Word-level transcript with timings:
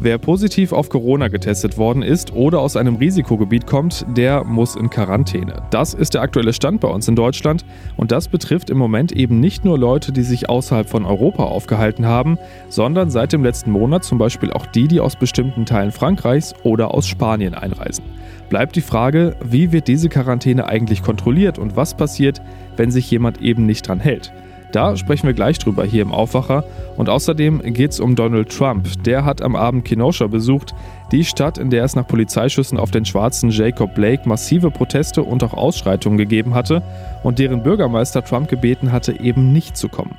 Wer 0.00 0.18
positiv 0.18 0.72
auf 0.72 0.90
Corona 0.90 1.26
getestet 1.26 1.76
worden 1.76 2.02
ist 2.02 2.32
oder 2.32 2.60
aus 2.60 2.76
einem 2.76 2.94
Risikogebiet 2.94 3.66
kommt, 3.66 4.06
der 4.16 4.44
muss 4.44 4.76
in 4.76 4.90
Quarantäne. 4.90 5.62
Das 5.70 5.92
ist 5.92 6.14
der 6.14 6.22
aktuelle 6.22 6.52
Stand 6.52 6.80
bei 6.80 6.86
uns 6.86 7.08
in 7.08 7.16
Deutschland 7.16 7.64
und 7.96 8.12
das 8.12 8.28
betrifft 8.28 8.70
im 8.70 8.78
Moment 8.78 9.10
eben 9.10 9.40
nicht 9.40 9.64
nur 9.64 9.76
Leute, 9.76 10.12
die 10.12 10.22
sich 10.22 10.48
außerhalb 10.48 10.88
von 10.88 11.04
Europa 11.04 11.42
aufgehalten 11.42 12.06
haben, 12.06 12.38
sondern 12.68 13.10
seit 13.10 13.32
dem 13.32 13.42
letzten 13.42 13.72
Monat 13.72 14.04
zum 14.04 14.18
Beispiel 14.18 14.52
auch 14.52 14.66
die, 14.66 14.86
die 14.86 15.00
aus 15.00 15.16
bestimmten 15.16 15.66
Teilen 15.66 15.90
Frankreichs 15.90 16.54
oder 16.62 16.94
aus 16.94 17.08
Spanien 17.08 17.54
einreisen. 17.54 18.04
Bleibt 18.50 18.76
die 18.76 18.82
Frage, 18.82 19.34
wie 19.42 19.72
wird 19.72 19.88
diese 19.88 20.08
Quarantäne 20.08 20.68
eigentlich 20.68 21.02
kontrolliert 21.02 21.58
und 21.58 21.74
was 21.74 21.96
passiert, 21.96 22.40
wenn 22.76 22.92
sich 22.92 23.10
jemand 23.10 23.42
eben 23.42 23.66
nicht 23.66 23.88
dran 23.88 23.98
hält. 23.98 24.32
Da 24.72 24.96
sprechen 24.96 25.26
wir 25.26 25.34
gleich 25.34 25.58
drüber 25.58 25.84
hier 25.84 26.02
im 26.02 26.12
Aufwacher. 26.12 26.64
Und 26.96 27.08
außerdem 27.08 27.62
geht 27.72 27.92
es 27.92 28.00
um 28.00 28.16
Donald 28.16 28.50
Trump. 28.50 28.86
Der 29.04 29.24
hat 29.24 29.40
am 29.40 29.56
Abend 29.56 29.84
Kenosha 29.84 30.26
besucht, 30.26 30.74
die 31.10 31.24
Stadt, 31.24 31.58
in 31.58 31.70
der 31.70 31.84
es 31.84 31.96
nach 31.96 32.06
Polizeischüssen 32.06 32.78
auf 32.78 32.90
den 32.90 33.04
schwarzen 33.04 33.50
Jacob 33.50 33.94
Blake 33.94 34.28
massive 34.28 34.70
Proteste 34.70 35.22
und 35.22 35.42
auch 35.42 35.54
Ausschreitungen 35.54 36.18
gegeben 36.18 36.54
hatte 36.54 36.82
und 37.22 37.38
deren 37.38 37.62
Bürgermeister 37.62 38.24
Trump 38.24 38.48
gebeten 38.48 38.92
hatte, 38.92 39.18
eben 39.20 39.52
nicht 39.52 39.76
zu 39.76 39.88
kommen. 39.88 40.14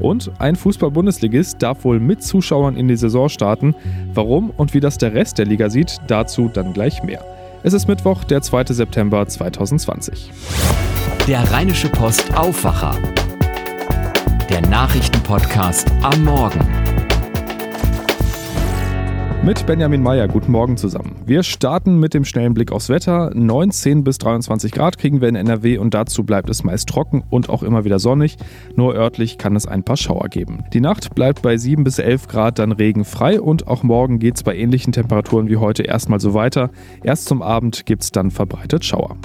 Und 0.00 0.32
ein 0.38 0.56
Fußball-Bundesligist 0.56 1.62
darf 1.62 1.84
wohl 1.84 2.00
mit 2.00 2.22
Zuschauern 2.22 2.76
in 2.76 2.88
die 2.88 2.96
Saison 2.96 3.28
starten. 3.28 3.74
Warum 4.12 4.50
und 4.50 4.74
wie 4.74 4.80
das 4.80 4.98
der 4.98 5.14
Rest 5.14 5.38
der 5.38 5.46
Liga 5.46 5.70
sieht, 5.70 6.00
dazu 6.08 6.50
dann 6.52 6.72
gleich 6.72 7.02
mehr. 7.02 7.24
Es 7.62 7.72
ist 7.72 7.86
Mittwoch, 7.86 8.24
der 8.24 8.42
2. 8.42 8.64
September 8.66 9.26
2020. 9.26 10.32
Der 11.26 11.50
Rheinische 11.50 11.88
Post 11.88 12.36
Aufwacher 12.36 12.98
der 14.50 14.60
Nachrichtenpodcast 14.60 15.90
am 16.02 16.24
Morgen. 16.24 16.60
Mit 19.42 19.66
Benjamin 19.66 20.02
Meyer, 20.02 20.28
guten 20.28 20.52
Morgen 20.52 20.76
zusammen. 20.76 21.16
Wir 21.26 21.42
starten 21.42 21.98
mit 21.98 22.14
dem 22.14 22.24
schnellen 22.24 22.54
Blick 22.54 22.72
aufs 22.72 22.88
Wetter. 22.88 23.30
19 23.34 24.04
bis 24.04 24.18
23 24.18 24.72
Grad 24.72 24.98
kriegen 24.98 25.20
wir 25.20 25.28
in 25.28 25.34
NRW 25.34 25.78
und 25.78 25.94
dazu 25.94 26.24
bleibt 26.24 26.48
es 26.50 26.64
meist 26.64 26.88
trocken 26.88 27.22
und 27.30 27.48
auch 27.48 27.62
immer 27.62 27.84
wieder 27.84 27.98
sonnig. 27.98 28.36
Nur 28.74 28.94
örtlich 28.94 29.38
kann 29.38 29.56
es 29.56 29.66
ein 29.66 29.82
paar 29.82 29.96
Schauer 29.96 30.28
geben. 30.28 30.64
Die 30.72 30.80
Nacht 30.80 31.14
bleibt 31.14 31.42
bei 31.42 31.56
7 31.56 31.84
bis 31.84 31.98
11 31.98 32.28
Grad 32.28 32.58
dann 32.58 32.72
regenfrei 32.72 33.40
und 33.40 33.66
auch 33.66 33.82
morgen 33.82 34.18
geht 34.18 34.36
es 34.36 34.42
bei 34.42 34.56
ähnlichen 34.56 34.92
Temperaturen 34.92 35.48
wie 35.48 35.56
heute 35.56 35.82
erstmal 35.82 36.20
so 36.20 36.34
weiter. 36.34 36.70
Erst 37.02 37.26
zum 37.26 37.42
Abend 37.42 37.86
gibt 37.86 38.02
es 38.02 38.12
dann 38.12 38.30
verbreitet 38.30 38.84
Schauer. 38.84 39.16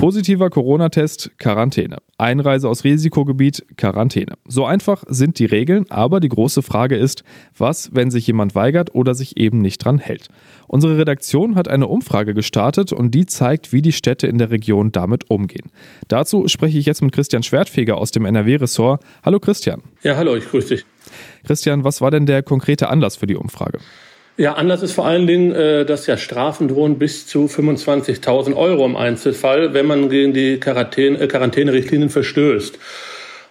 Positiver 0.00 0.48
Corona-Test, 0.48 1.32
Quarantäne. 1.36 1.98
Einreise 2.16 2.70
aus 2.70 2.84
Risikogebiet, 2.84 3.66
Quarantäne. 3.76 4.32
So 4.48 4.64
einfach 4.64 5.04
sind 5.08 5.38
die 5.38 5.44
Regeln, 5.44 5.84
aber 5.90 6.20
die 6.20 6.30
große 6.30 6.62
Frage 6.62 6.96
ist, 6.96 7.22
was, 7.54 7.94
wenn 7.94 8.10
sich 8.10 8.26
jemand 8.26 8.54
weigert 8.54 8.94
oder 8.94 9.14
sich 9.14 9.36
eben 9.36 9.60
nicht 9.60 9.84
dran 9.84 9.98
hält. 9.98 10.28
Unsere 10.68 10.96
Redaktion 10.96 11.54
hat 11.54 11.68
eine 11.68 11.86
Umfrage 11.86 12.32
gestartet 12.32 12.94
und 12.94 13.10
die 13.10 13.26
zeigt, 13.26 13.74
wie 13.74 13.82
die 13.82 13.92
Städte 13.92 14.26
in 14.26 14.38
der 14.38 14.50
Region 14.50 14.90
damit 14.90 15.28
umgehen. 15.28 15.70
Dazu 16.08 16.48
spreche 16.48 16.78
ich 16.78 16.86
jetzt 16.86 17.02
mit 17.02 17.12
Christian 17.12 17.42
Schwertfeger 17.42 17.98
aus 17.98 18.10
dem 18.10 18.24
NRW-Ressort. 18.24 19.02
Hallo 19.22 19.38
Christian. 19.38 19.82
Ja, 20.02 20.16
hallo, 20.16 20.34
ich 20.34 20.48
grüße 20.48 20.76
dich. 20.76 20.86
Christian, 21.44 21.84
was 21.84 22.00
war 22.00 22.10
denn 22.10 22.24
der 22.24 22.42
konkrete 22.42 22.88
Anlass 22.88 23.16
für 23.16 23.26
die 23.26 23.36
Umfrage? 23.36 23.80
Ja, 24.40 24.54
anders 24.54 24.80
ist 24.80 24.92
vor 24.92 25.04
allen 25.04 25.26
Dingen, 25.26 25.52
äh, 25.52 25.84
dass 25.84 26.06
ja 26.06 26.16
Strafen 26.16 26.68
drohen 26.68 26.98
bis 26.98 27.26
zu 27.26 27.44
25.000 27.44 28.56
Euro 28.56 28.86
im 28.86 28.96
Einzelfall, 28.96 29.74
wenn 29.74 29.84
man 29.84 30.08
gegen 30.08 30.32
die 30.32 30.58
Quarantäne, 30.58 31.20
äh, 31.20 31.26
Quarantänerichtlinien 31.26 32.08
verstößt. 32.08 32.78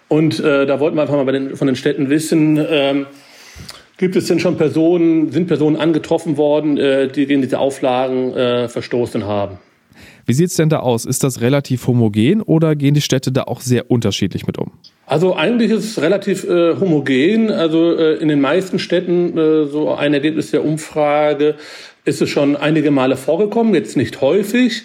Und 0.08 0.40
äh, 0.40 0.66
da 0.66 0.80
wollten 0.80 0.96
wir 0.96 1.02
einfach 1.02 1.14
mal 1.14 1.30
den, 1.30 1.54
von 1.54 1.68
den 1.68 1.76
Städten 1.76 2.10
wissen, 2.10 2.58
ähm, 2.68 3.06
gibt 3.98 4.16
es 4.16 4.26
denn 4.26 4.40
schon 4.40 4.56
Personen, 4.56 5.30
sind 5.30 5.46
Personen 5.46 5.76
angetroffen 5.76 6.36
worden, 6.36 6.76
äh, 6.76 7.06
die 7.06 7.26
gegen 7.26 7.40
diese 7.40 7.60
Auflagen 7.60 8.34
äh, 8.34 8.68
verstoßen 8.68 9.24
haben? 9.24 9.58
Wie 10.26 10.32
sieht 10.32 10.48
es 10.48 10.56
denn 10.56 10.68
da 10.68 10.80
aus? 10.80 11.04
Ist 11.04 11.24
das 11.24 11.40
relativ 11.40 11.86
homogen 11.86 12.42
oder 12.42 12.76
gehen 12.76 12.94
die 12.94 13.00
Städte 13.00 13.32
da 13.32 13.44
auch 13.44 13.60
sehr 13.60 13.90
unterschiedlich 13.90 14.46
mit 14.46 14.58
um? 14.58 14.72
Also 15.06 15.34
eigentlich 15.34 15.70
ist 15.70 15.84
es 15.84 16.02
relativ 16.02 16.44
äh, 16.44 16.76
homogen. 16.78 17.50
Also 17.50 17.96
äh, 17.96 18.14
in 18.16 18.28
den 18.28 18.40
meisten 18.40 18.78
Städten, 18.78 19.36
äh, 19.36 19.66
so 19.66 19.94
ein 19.94 20.14
Ergebnis 20.14 20.50
der 20.50 20.64
Umfrage, 20.64 21.56
ist 22.04 22.22
es 22.22 22.28
schon 22.28 22.56
einige 22.56 22.90
Male 22.90 23.16
vorgekommen, 23.16 23.74
jetzt 23.74 23.96
nicht 23.96 24.20
häufig. 24.20 24.84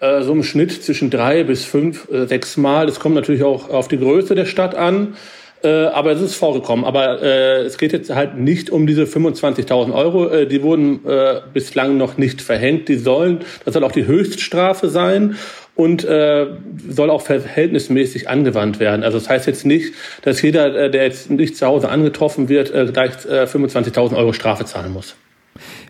Äh, 0.00 0.22
so 0.22 0.32
im 0.32 0.42
Schnitt 0.42 0.82
zwischen 0.82 1.10
drei 1.10 1.44
bis 1.44 1.64
fünf, 1.64 2.10
äh, 2.10 2.26
sechs 2.26 2.56
Mal. 2.56 2.88
Es 2.88 3.00
kommt 3.00 3.14
natürlich 3.14 3.42
auch 3.42 3.70
auf 3.70 3.88
die 3.88 3.98
Größe 3.98 4.34
der 4.34 4.44
Stadt 4.44 4.74
an. 4.74 5.14
Äh, 5.62 5.86
aber 5.86 6.12
es 6.12 6.20
ist 6.20 6.34
vorgekommen. 6.34 6.84
Aber 6.84 7.22
äh, 7.22 7.62
es 7.62 7.78
geht 7.78 7.92
jetzt 7.92 8.14
halt 8.14 8.36
nicht 8.36 8.70
um 8.70 8.86
diese 8.86 9.04
25.000 9.04 9.94
Euro. 9.94 10.28
Äh, 10.28 10.46
die 10.46 10.62
wurden 10.62 11.04
äh, 11.06 11.40
bislang 11.52 11.96
noch 11.96 12.18
nicht 12.18 12.42
verhängt. 12.42 12.88
Die 12.88 12.96
sollen, 12.96 13.40
das 13.64 13.74
soll 13.74 13.84
auch 13.84 13.92
die 13.92 14.06
Höchststrafe 14.06 14.88
sein 14.88 15.36
und 15.74 16.04
äh, 16.04 16.46
soll 16.88 17.10
auch 17.10 17.22
verhältnismäßig 17.22 18.28
angewandt 18.28 18.80
werden. 18.80 19.04
Also 19.04 19.18
das 19.18 19.28
heißt 19.28 19.46
jetzt 19.46 19.66
nicht, 19.66 19.94
dass 20.22 20.40
jeder, 20.42 20.74
äh, 20.74 20.90
der 20.90 21.04
jetzt 21.04 21.30
nicht 21.30 21.56
zu 21.56 21.66
Hause 21.66 21.88
angetroffen 21.90 22.48
wird, 22.48 22.72
äh, 22.72 22.86
gleich 22.92 23.12
äh, 23.26 23.44
25.000 23.44 24.16
Euro 24.16 24.32
Strafe 24.32 24.64
zahlen 24.64 24.92
muss. 24.92 25.14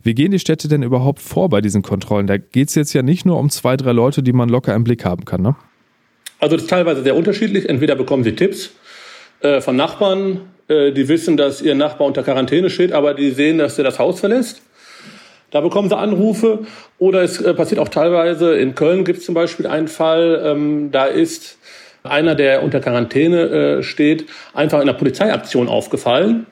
Wie 0.03 0.15
gehen 0.15 0.31
die 0.31 0.38
Städte 0.38 0.69
denn 0.69 0.83
überhaupt 0.83 1.21
vor 1.21 1.48
bei 1.48 1.60
diesen 1.60 1.83
Kontrollen? 1.83 2.27
Da 2.27 2.37
geht 2.37 2.69
es 2.69 2.75
jetzt 2.75 2.93
ja 2.93 3.03
nicht 3.03 3.27
nur 3.27 3.38
um 3.38 3.50
zwei, 3.50 3.77
drei 3.77 3.93
Leute, 3.93 4.22
die 4.22 4.33
man 4.33 4.48
locker 4.48 4.75
im 4.75 4.84
Blick 4.84 5.04
haben 5.04 5.25
kann, 5.25 5.43
ne? 5.43 5.56
Also 6.38 6.56
das 6.56 6.65
ist 6.65 6.71
teilweise 6.71 7.03
sehr 7.03 7.16
unterschiedlich. 7.16 7.69
Entweder 7.69 7.97
bekommen 7.97 8.22
sie 8.22 8.33
Tipps, 8.33 8.72
äh, 9.41 9.60
von 9.60 9.76
Nachbarn, 9.76 10.41
äh, 10.69 10.92
die 10.92 11.08
wissen, 11.08 11.36
dass 11.36 11.62
ihr 11.62 11.74
Nachbar 11.74 12.06
unter 12.06 12.22
Quarantäne 12.22 12.70
steht, 12.70 12.92
aber 12.92 13.14
die 13.14 13.30
sehen, 13.30 13.58
dass 13.58 13.78
er 13.78 13.84
das 13.84 13.98
Haus 13.98 14.20
verlässt. 14.20 14.62
Da 15.50 15.60
bekommen 15.60 15.88
sie 15.88 15.97
Anrufe. 15.97 16.60
Oder 16.98 17.22
es 17.22 17.41
äh, 17.41 17.54
passiert 17.54 17.80
auch 17.80 17.88
teilweise, 17.88 18.56
in 18.56 18.74
Köln 18.74 19.04
gibt 19.04 19.20
es 19.20 19.24
zum 19.24 19.34
Beispiel 19.34 19.66
einen 19.66 19.88
Fall, 19.88 20.42
ähm, 20.44 20.91
da 20.91 21.06
ist 21.06 21.58
einer, 22.02 22.34
der 22.34 22.62
unter 22.62 22.80
Quarantäne 22.80 23.41
äh, 23.78 23.82
steht, 23.82 24.26
einfach 24.54 24.78
in 24.78 24.88
einer 24.88 24.98
Polizeiaktion 24.98 25.68
aufgefallen. 25.68 26.47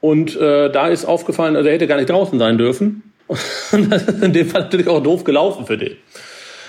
Und 0.00 0.36
äh, 0.36 0.70
da 0.70 0.88
ist 0.88 1.04
aufgefallen, 1.04 1.56
also 1.56 1.68
er 1.68 1.74
hätte 1.74 1.86
gar 1.86 1.96
nicht 1.96 2.10
draußen 2.10 2.38
sein 2.38 2.58
dürfen. 2.58 3.12
Und 3.72 3.92
das 3.92 4.04
ist 4.04 4.22
in 4.22 4.32
dem 4.32 4.48
Fall 4.48 4.62
natürlich 4.62 4.88
auch 4.88 5.02
doof 5.02 5.24
gelaufen 5.24 5.66
für 5.66 5.76
den. 5.76 5.96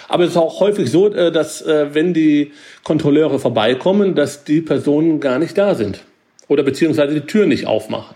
Aber 0.10 0.24
es 0.24 0.32
ist 0.32 0.38
auch 0.38 0.60
häufig 0.60 0.92
so, 0.92 1.14
äh, 1.14 1.32
dass 1.32 1.62
äh, 1.62 1.94
wenn 1.94 2.14
die 2.14 2.52
Kontrolleure 2.84 3.40
vorbeikommen, 3.40 4.16
dass 4.16 4.44
die 4.44 4.60
Personen 4.60 5.20
gar 5.20 5.40
nicht 5.40 5.58
da 5.58 5.76
sind 5.76 6.02
oder 6.50 6.64
beziehungsweise 6.64 7.14
die 7.14 7.28
Tür 7.28 7.46
nicht 7.46 7.68
aufmachen. 7.68 8.16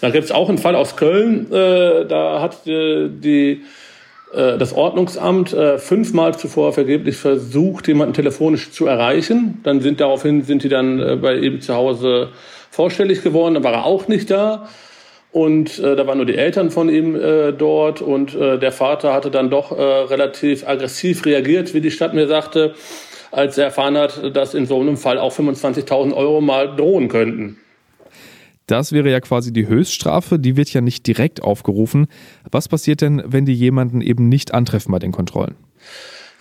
Da 0.00 0.10
gibt 0.10 0.24
es 0.24 0.32
auch 0.32 0.48
einen 0.48 0.58
Fall 0.58 0.74
aus 0.74 0.96
Köln, 0.96 1.46
äh, 1.52 2.04
da 2.06 2.40
hat 2.42 2.66
die, 2.66 3.62
das 4.34 4.72
Ordnungsamt 4.72 5.54
fünfmal 5.76 6.38
zuvor 6.38 6.72
vergeblich 6.72 7.16
versucht, 7.16 7.86
jemanden 7.86 8.14
telefonisch 8.14 8.70
zu 8.70 8.86
erreichen. 8.86 9.60
Dann 9.62 9.82
sind 9.82 10.00
daraufhin 10.00 10.42
sind 10.42 10.62
die 10.62 10.70
dann 10.70 11.20
bei 11.20 11.36
ihm 11.36 11.60
zu 11.60 11.74
Hause 11.74 12.30
vorstellig 12.70 13.22
geworden, 13.22 13.52
dann 13.52 13.62
war 13.62 13.74
er 13.74 13.84
auch 13.84 14.08
nicht 14.08 14.30
da. 14.30 14.70
Und 15.32 15.78
äh, 15.78 15.96
da 15.96 16.06
waren 16.06 16.18
nur 16.18 16.26
die 16.26 16.36
Eltern 16.36 16.70
von 16.70 16.90
ihm 16.90 17.16
äh, 17.16 17.52
dort 17.52 18.02
und 18.02 18.34
äh, 18.34 18.58
der 18.58 18.70
Vater 18.70 19.14
hatte 19.14 19.30
dann 19.30 19.48
doch 19.48 19.72
äh, 19.72 19.82
relativ 19.82 20.68
aggressiv 20.68 21.24
reagiert, 21.24 21.72
wie 21.72 21.80
die 21.80 21.90
Stadt 21.90 22.12
mir 22.12 22.28
sagte, 22.28 22.74
als 23.30 23.56
er 23.56 23.64
erfahren 23.64 23.96
hat, 23.96 24.36
dass 24.36 24.52
in 24.52 24.66
so 24.66 24.78
einem 24.78 24.98
Fall 24.98 25.18
auch 25.18 25.32
25.000 25.32 26.14
Euro 26.14 26.42
mal 26.42 26.76
drohen 26.76 27.08
könnten. 27.08 27.56
Das 28.66 28.92
wäre 28.92 29.10
ja 29.10 29.20
quasi 29.20 29.54
die 29.54 29.66
Höchststrafe, 29.66 30.38
die 30.38 30.56
wird 30.56 30.72
ja 30.72 30.82
nicht 30.82 31.06
direkt 31.06 31.42
aufgerufen. 31.42 32.08
Was 32.50 32.68
passiert 32.68 33.00
denn, 33.00 33.22
wenn 33.26 33.46
die 33.46 33.54
jemanden 33.54 34.02
eben 34.02 34.28
nicht 34.28 34.52
antreffen 34.52 34.92
bei 34.92 34.98
den 34.98 35.12
Kontrollen? 35.12 35.56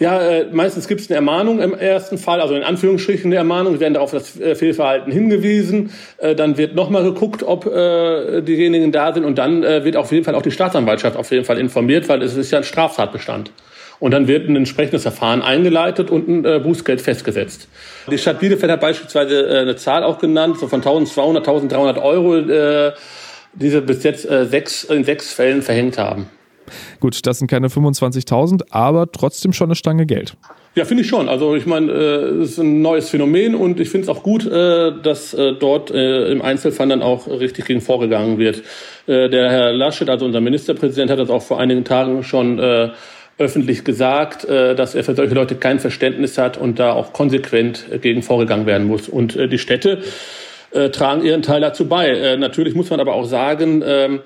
Ja, 0.02 0.20
äh, 0.20 0.48
meistens 0.52 0.88
gibt 0.88 1.02
es 1.02 1.12
eine 1.12 1.18
Ermahnung 1.18 1.60
im 1.60 1.76
ersten 1.76 2.18
Fall, 2.18 2.42
also 2.42 2.56
in 2.56 2.64
Anführungsstrichen 2.64 3.28
eine 3.28 3.36
Ermahnung, 3.36 3.80
werden 3.80 3.94
darauf 3.94 4.10
das 4.10 4.40
äh, 4.40 4.56
Fehlverhalten 4.56 5.14
hingewiesen. 5.14 5.92
Äh, 6.18 6.34
dann 6.34 6.58
wird 6.58 6.74
nochmal 6.74 7.04
geguckt, 7.04 7.44
ob 7.44 7.68
äh, 7.68 8.42
diejenigen 8.42 8.92
da 8.92 9.14
sind 9.14 9.26
und 9.26 9.38
dann 9.38 9.64
äh, 9.64 9.86
wird 9.86 9.96
auf 9.98 10.12
jeden 10.12 10.26
Fall 10.26 10.34
auch 10.34 10.42
die 10.42 10.50
Staatsanwaltschaft 10.50 11.16
auf 11.16 11.30
jeden 11.30 11.46
Fall 11.46 11.60
informiert, 11.60 12.10
weil 12.10 12.24
es 12.24 12.36
ist 12.36 12.50
ja 12.50 12.58
ein 12.58 12.64
Straftatbestand. 12.64 13.52
Und 14.00 14.10
dann 14.10 14.28
wird 14.28 14.50
ein 14.50 14.56
entsprechendes 14.56 15.04
Verfahren 15.04 15.44
eingeleitet 15.44 16.10
und 16.10 16.28
ein 16.28 16.46
äh, 16.46 16.58
Bußgeld 16.58 17.00
festgesetzt. 17.00 17.68
Die 18.10 18.18
Stadt 18.18 18.40
Bielefeld 18.40 18.72
hat 18.72 18.82
beispielsweise 18.82 19.48
äh, 19.48 19.60
eine 19.60 19.76
Zahl 19.76 20.04
auch 20.04 20.18
genannt, 20.18 20.58
so 20.58 20.68
von 20.68 20.80
1200, 20.80 21.48
1300 21.48 22.04
Euro, 22.04 22.38
äh, 22.38 22.94
die 23.54 23.70
sie 23.70 23.82
bis 23.82 24.02
jetzt 24.02 24.28
äh, 24.28 24.48
sechs, 24.48 24.84
in 24.84 25.04
sechs 25.04 25.32
Fällen 25.32 25.62
verhängt 25.62 26.00
haben. 26.00 26.26
Gut, 27.00 27.26
das 27.26 27.40
sind 27.40 27.50
keine 27.50 27.68
25.000, 27.68 28.64
aber 28.70 29.12
trotzdem 29.12 29.54
schon 29.54 29.68
eine 29.68 29.76
Stange 29.76 30.06
Geld. 30.06 30.36
Ja, 30.74 30.86
finde 30.86 31.04
ich 31.04 31.10
schon. 31.10 31.28
Also 31.28 31.56
ich 31.56 31.66
meine, 31.66 31.92
äh, 31.92 32.42
es 32.42 32.52
ist 32.52 32.60
ein 32.60 32.82
neues 32.82 33.10
Phänomen 33.10 33.56
und 33.56 33.80
ich 33.82 33.90
finde 33.90 34.06
es 34.06 34.10
auch 34.10 34.24
gut, 34.24 34.46
äh, 34.46 34.94
dass 35.04 35.34
äh, 35.34 35.54
dort 35.54 35.92
äh, 35.92 36.32
im 36.32 36.42
Einzelfall 36.42 36.88
dann 36.88 37.02
auch 37.02 37.28
richtig 37.28 37.66
gegen 37.66 37.82
vorgegangen 37.82 38.38
wird. 38.38 38.64
Äh, 39.06 39.30
der 39.30 39.50
Herr 39.50 39.74
Laschet, 39.74 40.10
also 40.10 40.26
unser 40.26 40.40
Ministerpräsident, 40.40 41.12
hat 41.12 41.20
das 41.20 41.30
auch 41.30 41.42
vor 41.42 41.60
einigen 41.60 41.84
Tagen 41.84 42.24
schon 42.24 42.58
äh, 42.60 42.92
öffentlich 43.38 43.84
gesagt, 43.84 44.46
äh, 44.46 44.74
dass 44.74 44.96
er 44.96 45.04
für 45.04 45.14
solche 45.14 45.34
Leute 45.36 45.56
kein 45.56 45.80
Verständnis 45.80 46.38
hat 46.38 46.58
und 46.58 46.80
da 46.80 46.94
auch 46.94 47.12
konsequent 47.12 47.88
äh, 47.92 47.98
gegen 47.98 48.22
vorgegangen 48.22 48.66
werden 48.66 48.88
muss. 48.88 49.10
Und 49.10 49.36
äh, 49.36 49.50
die 49.50 49.60
Städte 49.60 50.02
tragen 50.94 51.26
ihren 51.26 51.42
Teil 51.42 51.60
dazu 51.60 51.90
bei. 51.90 52.38
Natürlich 52.38 52.76
muss 52.76 52.90
man 52.90 53.02
aber 53.02 53.14
auch 53.14 53.26
sagen, 53.26 53.82
äh, 53.82 54.20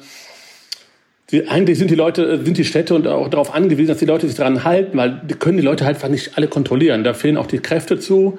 die, 1.31 1.47
eigentlich 1.47 1.79
sind 1.79 1.89
die 1.89 1.95
Leute, 1.95 2.43
sind 2.43 2.57
die 2.57 2.65
Städte 2.65 2.93
und 2.93 3.07
auch 3.07 3.29
darauf 3.29 3.53
angewiesen, 3.53 3.87
dass 3.87 3.97
die 3.97 4.05
Leute 4.05 4.27
sich 4.27 4.35
daran 4.35 4.63
halten, 4.63 4.97
weil 4.97 5.21
die 5.23 5.33
können 5.33 5.57
die 5.57 5.63
Leute 5.63 5.85
halt 5.85 5.95
einfach 5.95 6.09
nicht 6.09 6.37
alle 6.37 6.47
kontrollieren. 6.47 7.03
Da 7.03 7.13
fehlen 7.13 7.37
auch 7.37 7.47
die 7.47 7.59
Kräfte 7.59 7.99
zu, 7.99 8.37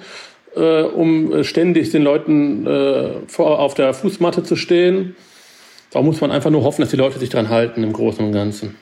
äh, 0.54 0.82
um 0.82 1.42
ständig 1.42 1.90
den 1.90 2.02
Leuten 2.02 2.66
äh, 2.66 3.08
vor, 3.26 3.58
auf 3.58 3.74
der 3.74 3.92
Fußmatte 3.92 4.44
zu 4.44 4.54
stehen. 4.54 5.16
Da 5.90 6.02
muss 6.02 6.20
man 6.20 6.30
einfach 6.30 6.50
nur 6.50 6.62
hoffen, 6.62 6.82
dass 6.82 6.90
die 6.90 6.96
Leute 6.96 7.18
sich 7.18 7.30
daran 7.30 7.48
halten 7.48 7.82
im 7.82 7.92
Großen 7.92 8.24
und 8.24 8.32
Ganzen. 8.32 8.76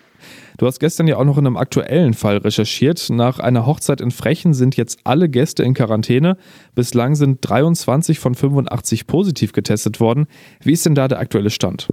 Du 0.57 0.67
hast 0.67 0.79
gestern 0.79 1.09
ja 1.09 1.17
auch 1.17 1.25
noch 1.25 1.37
in 1.37 1.47
einem 1.47 1.57
aktuellen 1.57 2.15
Fall 2.15 2.37
recherchiert. 2.37 3.11
Nach 3.11 3.41
einer 3.41 3.67
Hochzeit 3.67 4.01
in 4.01 4.13
Frechen 4.13 4.55
sind 4.55 4.77
jetzt 4.77 5.01
alle 5.03 5.29
Gäste 5.29 5.65
in 5.65 5.75
Quarantäne. 5.75 6.37
Bislang 6.75 7.17
sind 7.17 7.39
23 7.41 8.21
von 8.21 8.35
85 8.35 9.07
positiv 9.07 9.53
getestet 9.53 9.99
worden. 9.99 10.27
Wie 10.63 10.73
ist 10.73 10.87
denn 10.87 10.95
da 10.95 11.09
der 11.09 11.19
aktuelle 11.19 11.51
Stand? 11.51 11.89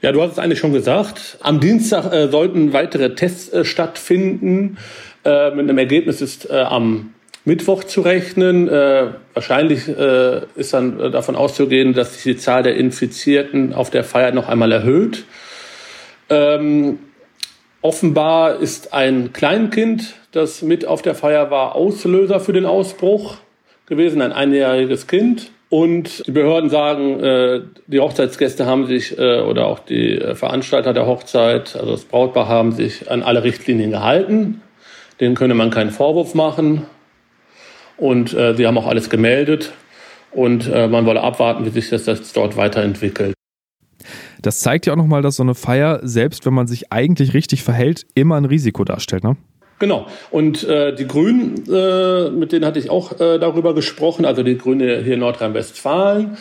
Ja, 0.00 0.12
du 0.12 0.22
hast 0.22 0.32
es 0.32 0.38
eigentlich 0.38 0.60
schon 0.60 0.72
gesagt. 0.72 1.38
Am 1.40 1.58
Dienstag 1.58 2.12
äh, 2.12 2.28
sollten 2.28 2.72
weitere 2.72 3.16
Tests 3.16 3.52
äh, 3.52 3.64
stattfinden. 3.64 4.78
Äh, 5.24 5.50
mit 5.50 5.68
einem 5.68 5.76
Ergebnis 5.76 6.20
ist 6.20 6.48
äh, 6.48 6.54
am 6.54 7.14
Mittwoch 7.44 7.82
zu 7.82 8.02
rechnen. 8.02 8.68
Äh, 8.68 9.08
wahrscheinlich 9.34 9.88
äh, 9.88 10.42
ist 10.54 10.72
dann 10.72 11.10
davon 11.10 11.34
auszugehen, 11.34 11.94
dass 11.94 12.14
sich 12.14 12.22
die 12.22 12.36
Zahl 12.36 12.62
der 12.62 12.76
Infizierten 12.76 13.74
auf 13.74 13.90
der 13.90 14.04
Feier 14.04 14.30
noch 14.30 14.48
einmal 14.48 14.70
erhöht. 14.70 15.24
Ähm, 16.30 17.00
offenbar 17.82 18.60
ist 18.60 18.92
ein 18.92 19.32
Kleinkind, 19.32 20.14
das 20.30 20.62
mit 20.62 20.86
auf 20.86 21.02
der 21.02 21.16
Feier 21.16 21.50
war, 21.50 21.74
Auslöser 21.74 22.38
für 22.38 22.52
den 22.52 22.66
Ausbruch 22.66 23.38
gewesen, 23.86 24.22
ein 24.22 24.32
einjähriges 24.32 25.08
Kind. 25.08 25.50
Und 25.70 26.26
die 26.26 26.32
Behörden 26.32 26.70
sagen, 26.70 27.20
äh, 27.20 27.60
die 27.86 28.00
Hochzeitsgäste 28.00 28.64
haben 28.64 28.86
sich 28.86 29.18
äh, 29.18 29.40
oder 29.40 29.66
auch 29.66 29.80
die 29.80 30.18
äh, 30.18 30.34
Veranstalter 30.34 30.94
der 30.94 31.06
Hochzeit, 31.06 31.76
also 31.76 31.92
das 31.92 32.04
Brautpaar, 32.04 32.48
haben 32.48 32.72
sich 32.72 33.10
an 33.10 33.22
alle 33.22 33.44
Richtlinien 33.44 33.90
gehalten. 33.90 34.62
Denen 35.20 35.34
könne 35.34 35.54
man 35.54 35.70
keinen 35.70 35.90
Vorwurf 35.90 36.34
machen. 36.34 36.86
Und 37.98 38.32
äh, 38.32 38.54
sie 38.54 38.66
haben 38.66 38.78
auch 38.78 38.86
alles 38.86 39.10
gemeldet. 39.10 39.72
Und 40.30 40.68
äh, 40.68 40.88
man 40.88 41.04
wolle 41.04 41.22
abwarten, 41.22 41.66
wie 41.66 41.70
sich 41.70 41.90
das, 41.90 42.04
das 42.04 42.32
dort 42.32 42.56
weiterentwickelt. 42.56 43.34
Das 44.40 44.60
zeigt 44.60 44.86
ja 44.86 44.92
auch 44.92 44.96
nochmal, 44.96 45.20
dass 45.20 45.36
so 45.36 45.42
eine 45.42 45.54
Feier, 45.54 46.00
selbst 46.02 46.46
wenn 46.46 46.54
man 46.54 46.66
sich 46.66 46.92
eigentlich 46.92 47.34
richtig 47.34 47.62
verhält, 47.62 48.06
immer 48.14 48.36
ein 48.36 48.44
Risiko 48.44 48.84
darstellt. 48.84 49.24
Ne? 49.24 49.36
Genau. 49.78 50.06
Und 50.30 50.64
äh, 50.64 50.94
die 50.94 51.06
Grünen, 51.06 51.64
äh, 51.72 52.30
mit 52.30 52.52
denen 52.52 52.64
hatte 52.64 52.78
ich 52.78 52.90
auch 52.90 53.12
äh, 53.20 53.38
darüber 53.38 53.74
gesprochen, 53.74 54.24
also 54.24 54.42
die 54.42 54.58
Grüne 54.58 55.02
hier 55.02 55.14
in 55.14 55.20
Nordrhein-Westfalen, 55.20 56.36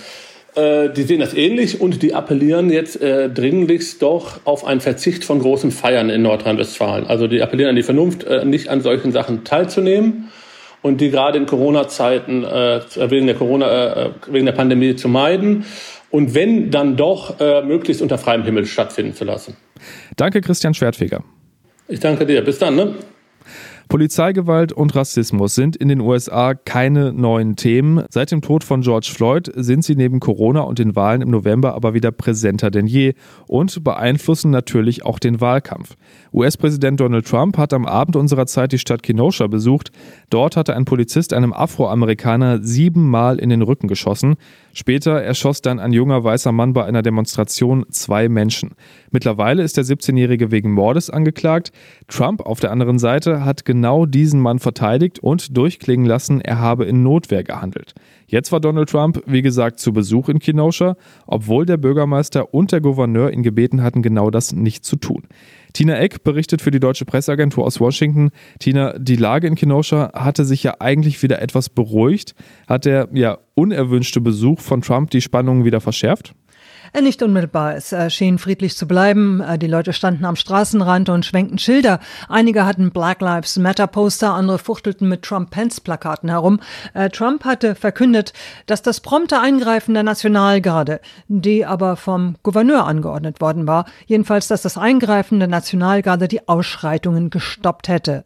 äh, 0.56 0.89
die 0.89 1.04
sehen 1.04 1.19
das 1.19 1.36
ähnlich 1.36 1.80
und 1.80 2.01
die 2.01 2.16
appellieren 2.16 2.72
jetzt 2.72 3.00
äh, 3.00 3.30
dringlichst 3.30 4.01
doch 4.01 4.39
auf 4.44 4.66
einen 4.66 4.81
Verzicht 4.81 5.24
von 5.24 5.39
großen 5.39 5.72
Feiern 5.72 6.10
in 6.10 6.24
Nordrhein-Westfalen. 6.24 7.06
Also 7.06 7.28
die 7.28 7.44
appellieren 7.44 7.69
an 7.69 7.75
die 7.75 7.84
Vernunft, 7.84 8.24
äh, 8.24 8.44
nicht 8.44 8.69
an 8.69 8.81
solchen 8.81 9.12
Sachen 9.12 9.44
teilzunehmen 9.44 10.30
und 10.81 11.00
die 11.00 11.12
gerade 11.12 11.38
in 11.38 11.45
Corona-Zeiten 11.45 12.44
äh, 12.44 12.81
wegen 13.10 13.28
der 13.28 13.36
Corona, 13.36 14.06
äh, 14.06 14.10
wegen 14.31 14.48
der 14.48 14.54
Pandemie 14.54 14.95
zu 14.95 15.10
meiden 15.10 15.66
und 16.10 16.34
wenn 16.34 16.72
dann 16.72 16.98
doch 16.98 17.39
äh, 17.39 17.62
möglichst 17.62 18.01
unter 18.01 18.18
freiem 18.18 18.44
Himmel 18.44 18.66
stattfinden 18.66 19.13
zu 19.13 19.25
lassen. 19.25 19.56
Danke, 20.16 20.42
Christian 20.42 20.74
Schwertfeger. 20.74 21.24
Ich 21.88 22.00
danke 22.00 22.25
dir. 22.25 22.42
Bis 22.42 22.57
dann. 22.57 22.75
Ne? 22.75 22.95
Polizeigewalt 23.88 24.74
und 24.74 24.95
Rassismus 24.95 25.56
sind 25.56 25.75
in 25.75 25.88
den 25.88 26.01
USA 26.01 26.54
keine 26.54 27.13
neuen 27.13 27.56
Themen. 27.56 28.04
Seit 28.10 28.31
dem 28.31 28.42
Tod 28.42 28.63
von 28.63 28.81
George 28.81 29.10
Floyd 29.13 29.50
sind 29.56 29.84
sie 29.84 29.95
neben 29.95 30.19
Corona 30.19 30.62
und 30.62 30.80
den 30.80 30.95
Wahlen 30.95 31.22
im 31.22 31.30
November 31.30 31.74
aber 31.74 31.94
wieder 31.94 32.12
präsenter 32.12 32.69
denn 32.69 32.88
je 32.88 33.13
und 33.48 33.84
beeinflussen 33.84 34.51
natürlich 34.51 35.06
auch 35.06 35.19
den 35.19 35.39
Wahlkampf. 35.39 35.95
US-Präsident 36.34 37.00
Donald 37.00 37.28
Trump 37.28 37.57
hat 37.57 37.74
am 37.74 37.86
Abend 37.86 38.16
unserer 38.16 38.45
Zeit 38.45 38.72
die 38.72 38.80
Stadt 38.80 39.04
Kenosha 39.04 39.48
besucht. 39.48 39.92
Dort 40.30 40.57
hatte 40.57 40.75
ein 40.75 40.86
Polizist 40.86 41.34
einem 41.34 41.54
Afroamerikaner 41.54 42.62
siebenmal 42.62 43.39
in 43.39 43.50
den 43.50 43.62
Rücken 43.62 43.88
geschossen. 43.88 44.36
Später 44.79 45.24
erschoss 45.24 45.63
dann 45.63 45.79
ein 45.79 45.91
junger 45.91 46.24
weißer 46.24 46.51
Mann 46.51 46.74
bei 46.74 46.85
einer 46.85 47.01
Demonstration 47.01 47.88
zwei 47.89 48.29
Menschen. 48.29 48.75
Mittlerweile 49.09 49.63
ist 49.63 49.75
der 49.75 49.83
17-Jährige 49.83 50.51
wegen 50.51 50.71
Mordes 50.71 51.09
angeklagt. 51.09 51.71
Trump 52.07 52.41
auf 52.41 52.59
der 52.59 52.69
anderen 52.69 53.00
Seite 53.00 53.44
hat 53.44 53.65
genau 53.65 54.06
diesen 54.06 54.39
Mann 54.39 54.59
verteidigt 54.59 55.18
und 55.18 55.57
durchklingen 55.57 56.06
lassen, 56.06 56.41
er 56.41 56.59
habe 56.59 56.85
in 56.85 57.01
Notwehr 57.01 57.44
gehandelt. 57.44 57.95
Jetzt 58.27 58.51
war 58.51 58.59
Donald 58.59 58.89
Trump, 58.89 59.24
wie 59.25 59.41
gesagt, 59.41 59.79
zu 59.79 59.94
Besuch 59.94 60.29
in 60.29 60.38
Kenosha, 60.38 60.95
obwohl 61.25 61.65
der 61.65 61.77
Bürgermeister 61.77 62.53
und 62.53 62.71
der 62.71 62.81
Gouverneur 62.81 63.31
ihn 63.31 63.41
gebeten 63.41 63.81
hatten, 63.81 64.03
genau 64.03 64.29
das 64.29 64.53
nicht 64.53 64.85
zu 64.85 64.97
tun. 64.97 65.24
Tina 65.73 65.97
Eck 65.97 66.23
berichtet 66.23 66.61
für 66.61 66.71
die 66.71 66.79
deutsche 66.79 67.05
Presseagentur 67.05 67.65
aus 67.65 67.79
Washington. 67.79 68.31
Tina, 68.59 68.97
die 68.97 69.15
Lage 69.15 69.47
in 69.47 69.55
Kenosha 69.55 70.11
hatte 70.13 70.45
sich 70.45 70.63
ja 70.63 70.75
eigentlich 70.79 71.21
wieder 71.23 71.41
etwas 71.41 71.69
beruhigt. 71.69 72.35
Hat 72.67 72.85
der 72.85 73.09
ja 73.13 73.37
unerwünschte 73.55 74.21
Besuch 74.21 74.59
von 74.59 74.81
Trump 74.81 75.11
die 75.11 75.21
Spannungen 75.21 75.65
wieder 75.65 75.81
verschärft? 75.81 76.33
Äh, 76.94 77.01
nicht 77.01 77.22
unmittelbar. 77.22 77.75
Es 77.75 77.92
äh, 77.92 78.10
schien 78.10 78.38
friedlich 78.38 78.78
zu 78.78 78.88
bleiben. 78.88 79.42
Äh, 79.42 79.57
die 79.57 79.68
Leute 79.68 79.94
standen 79.94 80.25
am 80.25 80.36
Straßenrand 80.36 81.10
und 81.10 81.25
schwenkten 81.25 81.57
Schilder. 81.57 82.00
Einige 82.30 82.66
hatten 82.66 82.92
Black 82.92 83.22
Lives 83.22 83.57
Matter 83.57 83.88
Poster, 83.88 84.34
andere 84.34 84.60
fuchtelten 84.60 85.07
mit 85.07 85.24
Trump-Pence-Plakaten 85.24 86.30
herum. 86.30 86.60
Trump 87.12 87.45
hatte 87.45 87.75
verkündet, 87.75 88.34
dass 88.66 88.81
das 88.81 89.01
prompte 89.01 89.39
Eingreifen 89.39 89.94
der 89.94 90.04
Nationalgarde, 90.04 91.00
die 91.28 91.66
aber 91.66 91.95
vom 91.95 92.36
Gouverneur 92.44 92.86
angeordnet 92.86 93.42
worden 93.42 93.68
war, 93.68 93.86
jedenfalls, 94.06 94.48
dass 94.48 94.62
das 94.62 94.78
Eingreifen 94.78 95.39
der 95.39 95.48
Nationalgarde 95.48 96.28
die 96.28 96.48
Ausschreitungen 96.48 97.30
gestoppt 97.30 97.88
hätte. 97.88 98.24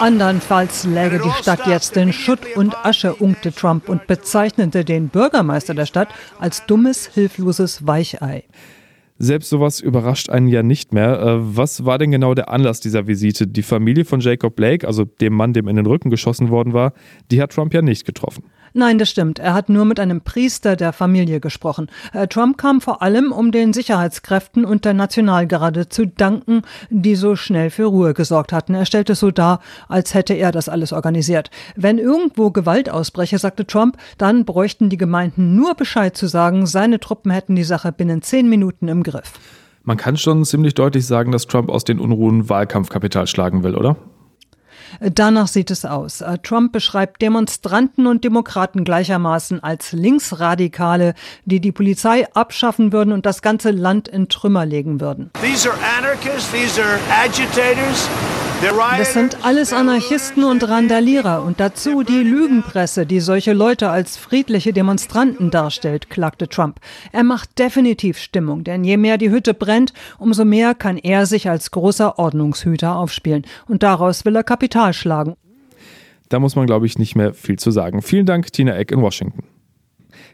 Andernfalls 0.00 0.84
läge 0.84 1.18
die 1.18 1.42
Stadt 1.42 1.66
jetzt 1.66 1.96
in 1.96 2.12
Schutt 2.12 2.40
und 2.56 2.76
Asche, 2.84 3.14
unkte 3.14 3.52
Trump 3.52 3.88
und 3.88 4.06
bezeichnete 4.06 4.84
den 4.84 5.08
Bürgermeister 5.08 5.74
der 5.74 5.86
Stadt 5.86 6.08
als 6.38 6.66
dummes, 6.66 7.06
hilfloses 7.06 7.86
Weichei. 7.86 8.44
Selbst 9.18 9.50
sowas 9.50 9.80
überrascht 9.80 10.30
einen 10.30 10.48
ja 10.48 10.62
nicht 10.62 10.92
mehr. 10.92 11.20
Äh, 11.20 11.56
was 11.56 11.84
war 11.84 11.98
denn 11.98 12.10
genau 12.10 12.34
der 12.34 12.48
Anlass 12.48 12.80
dieser 12.80 13.06
Visite? 13.06 13.46
Die 13.46 13.62
Familie 13.62 14.04
von 14.04 14.20
Jacob 14.20 14.56
Blake, 14.56 14.86
also 14.86 15.04
dem 15.04 15.34
Mann, 15.34 15.52
dem 15.52 15.68
in 15.68 15.76
den 15.76 15.86
Rücken 15.86 16.10
geschossen 16.10 16.48
worden 16.48 16.72
war, 16.72 16.92
die 17.30 17.40
hat 17.40 17.52
Trump 17.52 17.72
ja 17.72 17.82
nicht 17.82 18.04
getroffen. 18.04 18.44
Nein, 18.74 18.98
das 18.98 19.10
stimmt. 19.10 19.38
Er 19.38 19.52
hat 19.52 19.68
nur 19.68 19.84
mit 19.84 20.00
einem 20.00 20.22
Priester 20.22 20.76
der 20.76 20.92
Familie 20.92 21.40
gesprochen. 21.40 21.88
Äh, 22.12 22.26
Trump 22.26 22.56
kam 22.56 22.80
vor 22.80 23.02
allem, 23.02 23.30
um 23.30 23.52
den 23.52 23.72
Sicherheitskräften 23.72 24.64
und 24.64 24.84
der 24.84 24.94
Nationalgarde 24.94 25.88
zu 25.88 26.06
danken, 26.06 26.62
die 26.88 27.14
so 27.14 27.36
schnell 27.36 27.70
für 27.70 27.84
Ruhe 27.84 28.14
gesorgt 28.14 28.52
hatten. 28.52 28.74
Er 28.74 28.86
stellte 28.86 29.12
es 29.12 29.20
so 29.20 29.30
dar, 29.30 29.60
als 29.88 30.14
hätte 30.14 30.34
er 30.34 30.52
das 30.52 30.70
alles 30.70 30.92
organisiert. 30.92 31.50
Wenn 31.76 31.98
irgendwo 31.98 32.50
Gewalt 32.50 32.88
ausbreche, 32.88 33.38
sagte 33.38 33.66
Trump, 33.66 33.98
dann 34.16 34.44
bräuchten 34.46 34.88
die 34.88 34.96
Gemeinden 34.96 35.54
nur 35.54 35.74
Bescheid 35.74 36.16
zu 36.16 36.26
sagen, 36.26 36.66
seine 36.66 36.98
Truppen 36.98 37.30
hätten 37.30 37.56
die 37.56 37.64
Sache 37.64 37.92
binnen 37.92 38.22
zehn 38.22 38.48
Minuten 38.48 38.88
im 38.88 39.02
Griff. 39.02 39.32
Man 39.84 39.96
kann 39.96 40.16
schon 40.16 40.44
ziemlich 40.44 40.74
deutlich 40.74 41.06
sagen, 41.06 41.32
dass 41.32 41.46
Trump 41.46 41.68
aus 41.68 41.84
den 41.84 41.98
Unruhen 41.98 42.48
Wahlkampfkapital 42.48 43.26
schlagen 43.26 43.64
will, 43.64 43.74
oder? 43.74 43.96
Danach 45.00 45.48
sieht 45.48 45.70
es 45.70 45.84
aus. 45.84 46.20
Äh, 46.20 46.38
Trump 46.42 46.72
beschreibt 46.72 47.22
Demonstranten 47.22 48.06
und 48.06 48.24
Demokraten 48.24 48.84
gleichermaßen 48.84 49.62
als 49.62 49.92
Linksradikale, 49.92 51.14
die 51.44 51.60
die 51.60 51.72
Polizei 51.72 52.26
abschaffen 52.34 52.92
würden 52.92 53.12
und 53.12 53.26
das 53.26 53.42
ganze 53.42 53.70
Land 53.70 54.08
in 54.08 54.28
Trümmer 54.28 54.66
legen 54.66 55.00
würden. 55.00 55.30
These 55.42 55.70
are 55.70 55.78
anarchists, 55.98 56.50
these 56.52 56.82
are 56.82 56.98
agitators. 57.10 58.08
Das 58.62 59.12
sind 59.12 59.44
alles 59.44 59.72
Anarchisten 59.72 60.44
und 60.44 60.68
Randalierer 60.68 61.42
und 61.42 61.58
dazu 61.58 62.04
die 62.04 62.22
Lügenpresse, 62.22 63.06
die 63.06 63.18
solche 63.18 63.52
Leute 63.54 63.90
als 63.90 64.16
friedliche 64.16 64.72
Demonstranten 64.72 65.50
darstellt, 65.50 66.10
klagte 66.10 66.46
Trump. 66.46 66.78
Er 67.10 67.24
macht 67.24 67.58
definitiv 67.58 68.18
Stimmung, 68.18 68.62
denn 68.62 68.84
je 68.84 68.98
mehr 68.98 69.18
die 69.18 69.30
Hütte 69.30 69.52
brennt, 69.52 69.92
umso 70.16 70.44
mehr 70.44 70.76
kann 70.76 70.96
er 70.96 71.26
sich 71.26 71.50
als 71.50 71.72
großer 71.72 72.20
Ordnungshüter 72.20 72.94
aufspielen. 72.94 73.44
Und 73.66 73.82
daraus 73.82 74.24
will 74.24 74.36
er 74.36 74.44
Kapital 74.44 74.92
schlagen. 74.92 75.34
Da 76.28 76.38
muss 76.38 76.54
man, 76.54 76.66
glaube 76.66 76.86
ich, 76.86 76.98
nicht 76.98 77.16
mehr 77.16 77.34
viel 77.34 77.58
zu 77.58 77.72
sagen. 77.72 78.00
Vielen 78.00 78.26
Dank, 78.26 78.52
Tina 78.52 78.76
Eck 78.76 78.92
in 78.92 79.02
Washington. 79.02 79.42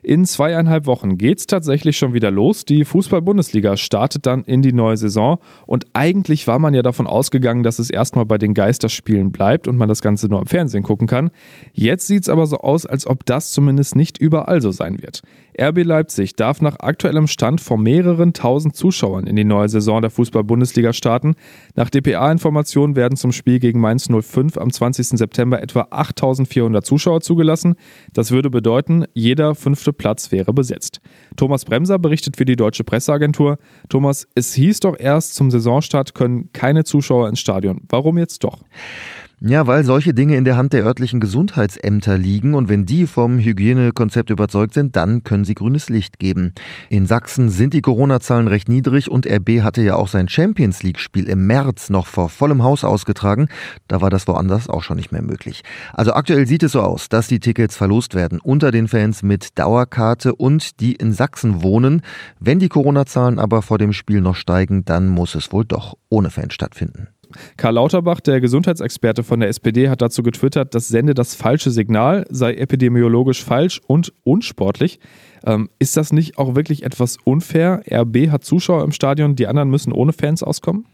In 0.02 0.24
zweieinhalb 0.24 0.86
Wochen 0.86 1.18
geht 1.18 1.38
es 1.38 1.46
tatsächlich 1.46 1.96
schon 1.96 2.14
wieder 2.14 2.30
los. 2.30 2.64
Die 2.64 2.84
Fußball-Bundesliga 2.84 3.76
startet 3.76 4.26
dann 4.26 4.44
in 4.44 4.62
die 4.62 4.72
neue 4.72 4.96
Saison. 4.96 5.38
Und 5.66 5.86
eigentlich 5.92 6.46
war 6.46 6.58
man 6.58 6.74
ja 6.74 6.82
davon 6.82 7.06
ausgegangen, 7.06 7.62
dass 7.62 7.78
es 7.78 7.90
erstmal 7.90 8.26
bei 8.26 8.38
den 8.38 8.54
Geisterspielen 8.54 9.32
bleibt 9.32 9.68
und 9.68 9.76
man 9.76 9.88
das 9.88 10.02
Ganze 10.02 10.28
nur 10.28 10.40
am 10.40 10.46
Fernsehen 10.46 10.82
gucken 10.82 11.06
kann. 11.06 11.30
Jetzt 11.72 12.06
sieht 12.06 12.22
es 12.22 12.28
aber 12.28 12.46
so 12.46 12.58
aus, 12.58 12.86
als 12.86 13.06
ob 13.06 13.26
das 13.26 13.52
zumindest 13.52 13.96
nicht 13.96 14.18
überall 14.18 14.60
so 14.60 14.70
sein 14.70 15.02
wird. 15.02 15.22
RB 15.60 15.82
Leipzig 15.82 16.36
darf 16.36 16.60
nach 16.60 16.78
aktuellem 16.78 17.26
Stand 17.26 17.60
vor 17.60 17.78
mehreren 17.78 18.32
tausend 18.32 18.76
Zuschauern 18.76 19.26
in 19.26 19.34
die 19.34 19.44
neue 19.44 19.68
Saison 19.68 20.00
der 20.00 20.10
Fußball-Bundesliga 20.10 20.92
starten. 20.92 21.34
Nach 21.74 21.90
dpa-Informationen 21.90 22.94
werden 22.94 23.16
zum 23.16 23.32
Spiel 23.32 23.58
gegen 23.58 23.80
Mainz 23.80 24.08
05 24.08 24.56
am 24.56 24.70
20. 24.70 25.18
September 25.18 25.60
etwa 25.60 25.88
8400 25.90 26.86
Zuschauer 26.86 27.22
zugelassen. 27.22 27.74
Das 28.12 28.30
würde 28.30 28.50
bedeuten, 28.50 29.04
jeder 29.14 29.56
fünfte 29.56 29.87
fünfte 29.88 29.92
Platz 29.92 30.32
wäre 30.32 30.52
besetzt. 30.52 31.00
Thomas 31.36 31.64
Bremser 31.64 31.98
berichtet 31.98 32.36
für 32.36 32.44
die 32.44 32.56
Deutsche 32.56 32.84
Presseagentur. 32.84 33.58
Thomas, 33.88 34.26
es 34.34 34.54
hieß 34.54 34.80
doch 34.80 34.98
erst 34.98 35.34
zum 35.34 35.50
Saisonstart 35.50 36.14
können 36.14 36.50
keine 36.52 36.84
Zuschauer 36.84 37.28
ins 37.28 37.40
Stadion. 37.40 37.82
Warum 37.88 38.18
jetzt 38.18 38.44
doch? 38.44 38.62
Ja, 39.40 39.68
weil 39.68 39.84
solche 39.84 40.14
Dinge 40.14 40.34
in 40.34 40.44
der 40.44 40.56
Hand 40.56 40.72
der 40.72 40.84
örtlichen 40.84 41.20
Gesundheitsämter 41.20 42.18
liegen 42.18 42.54
und 42.54 42.68
wenn 42.68 42.86
die 42.86 43.06
vom 43.06 43.38
Hygienekonzept 43.38 44.30
überzeugt 44.30 44.74
sind, 44.74 44.96
dann 44.96 45.22
können 45.22 45.44
sie 45.44 45.54
grünes 45.54 45.88
Licht 45.88 46.18
geben. 46.18 46.54
In 46.88 47.06
Sachsen 47.06 47.48
sind 47.48 47.72
die 47.72 47.80
Corona-Zahlen 47.80 48.48
recht 48.48 48.68
niedrig 48.68 49.08
und 49.08 49.28
RB 49.28 49.62
hatte 49.62 49.80
ja 49.82 49.94
auch 49.94 50.08
sein 50.08 50.28
Champions 50.28 50.82
League-Spiel 50.82 51.28
im 51.28 51.46
März 51.46 51.88
noch 51.88 52.08
vor 52.08 52.30
vollem 52.30 52.64
Haus 52.64 52.82
ausgetragen. 52.82 53.46
Da 53.86 54.00
war 54.00 54.10
das 54.10 54.26
woanders 54.26 54.68
auch 54.68 54.82
schon 54.82 54.96
nicht 54.96 55.12
mehr 55.12 55.22
möglich. 55.22 55.62
Also 55.92 56.14
aktuell 56.14 56.48
sieht 56.48 56.64
es 56.64 56.72
so 56.72 56.80
aus, 56.80 57.08
dass 57.08 57.28
die 57.28 57.38
Tickets 57.38 57.76
verlost 57.76 58.16
werden 58.16 58.40
unter 58.40 58.72
den 58.72 58.88
Fans 58.88 59.22
mit 59.22 59.56
Dauerkarte 59.56 60.34
und 60.34 60.80
die 60.80 60.94
in 60.94 61.12
Sachsen 61.12 61.62
wohnen. 61.62 62.02
Wenn 62.40 62.58
die 62.58 62.68
Corona-Zahlen 62.68 63.38
aber 63.38 63.62
vor 63.62 63.78
dem 63.78 63.92
Spiel 63.92 64.20
noch 64.20 64.34
steigen, 64.34 64.84
dann 64.84 65.06
muss 65.06 65.36
es 65.36 65.52
wohl 65.52 65.64
doch 65.64 65.94
ohne 66.08 66.30
Fans 66.30 66.54
stattfinden. 66.54 67.06
Karl 67.56 67.74
Lauterbach, 67.74 68.20
der 68.20 68.40
Gesundheitsexperte 68.40 69.22
von 69.22 69.40
der 69.40 69.48
SPD, 69.48 69.88
hat 69.88 70.02
dazu 70.02 70.22
getwittert, 70.22 70.74
das 70.74 70.88
sende 70.88 71.14
das 71.14 71.34
falsche 71.34 71.70
Signal, 71.70 72.26
sei 72.30 72.54
epidemiologisch 72.54 73.44
falsch 73.44 73.80
und 73.86 74.12
unsportlich. 74.24 75.00
Ähm, 75.44 75.68
ist 75.78 75.96
das 75.96 76.12
nicht 76.12 76.38
auch 76.38 76.54
wirklich 76.54 76.82
etwas 76.82 77.16
unfair? 77.24 77.82
RB 77.90 78.30
hat 78.30 78.44
Zuschauer 78.44 78.84
im 78.84 78.92
Stadion, 78.92 79.36
die 79.36 79.46
anderen 79.46 79.70
müssen 79.70 79.92
ohne 79.92 80.12
Fans 80.12 80.42
auskommen? 80.42 80.86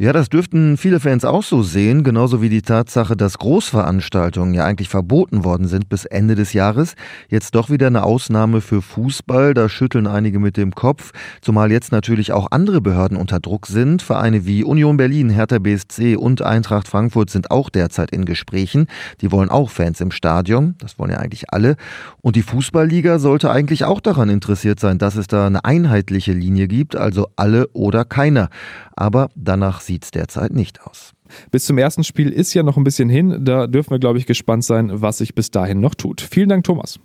Ja, 0.00 0.12
das 0.12 0.28
dürften 0.28 0.76
viele 0.76 1.00
Fans 1.00 1.24
auch 1.24 1.42
so 1.42 1.64
sehen, 1.64 2.04
genauso 2.04 2.40
wie 2.40 2.48
die 2.48 2.62
Tatsache, 2.62 3.16
dass 3.16 3.36
Großveranstaltungen 3.38 4.54
ja 4.54 4.64
eigentlich 4.64 4.88
verboten 4.88 5.42
worden 5.42 5.66
sind 5.66 5.88
bis 5.88 6.04
Ende 6.04 6.36
des 6.36 6.52
Jahres. 6.52 6.94
Jetzt 7.28 7.56
doch 7.56 7.68
wieder 7.68 7.88
eine 7.88 8.04
Ausnahme 8.04 8.60
für 8.60 8.80
Fußball, 8.80 9.54
da 9.54 9.68
schütteln 9.68 10.06
einige 10.06 10.38
mit 10.38 10.56
dem 10.56 10.72
Kopf, 10.72 11.10
zumal 11.40 11.72
jetzt 11.72 11.90
natürlich 11.90 12.30
auch 12.30 12.52
andere 12.52 12.80
Behörden 12.80 13.16
unter 13.16 13.40
Druck 13.40 13.66
sind. 13.66 14.00
Vereine 14.00 14.46
wie 14.46 14.62
Union 14.62 14.96
Berlin, 14.96 15.30
Hertha 15.30 15.58
BSC 15.58 16.14
und 16.14 16.42
Eintracht 16.42 16.86
Frankfurt 16.86 17.30
sind 17.30 17.50
auch 17.50 17.68
derzeit 17.68 18.12
in 18.12 18.24
Gesprächen. 18.24 18.86
Die 19.20 19.32
wollen 19.32 19.50
auch 19.50 19.68
Fans 19.68 20.00
im 20.00 20.12
Stadion, 20.12 20.76
das 20.78 21.00
wollen 21.00 21.10
ja 21.10 21.18
eigentlich 21.18 21.52
alle. 21.52 21.74
Und 22.20 22.36
die 22.36 22.42
Fußballliga 22.42 23.18
sollte 23.18 23.50
eigentlich 23.50 23.84
auch 23.84 24.00
daran 24.00 24.28
interessiert 24.28 24.78
sein, 24.78 24.98
dass 24.98 25.16
es 25.16 25.26
da 25.26 25.48
eine 25.48 25.64
einheitliche 25.64 26.34
Linie 26.34 26.68
gibt, 26.68 26.94
also 26.94 27.26
alle 27.34 27.66
oder 27.72 28.04
keiner. 28.04 28.48
Aber 28.94 29.28
danach 29.34 29.80
sieht 29.88 30.04
es 30.04 30.12
derzeit 30.12 30.52
nicht 30.52 30.80
aus. 30.86 31.14
Bis 31.50 31.66
zum 31.66 31.76
ersten 31.78 32.04
Spiel 32.04 32.30
ist 32.30 32.54
ja 32.54 32.62
noch 32.62 32.76
ein 32.76 32.84
bisschen 32.84 33.08
hin. 33.08 33.44
Da 33.44 33.66
dürfen 33.66 33.90
wir, 33.90 33.98
glaube 33.98 34.18
ich, 34.18 34.26
gespannt 34.26 34.64
sein, 34.64 34.90
was 34.92 35.18
sich 35.18 35.34
bis 35.34 35.50
dahin 35.50 35.80
noch 35.80 35.96
tut. 35.96 36.20
Vielen 36.20 36.48
Dank, 36.48 36.62
Thomas. 36.64 37.00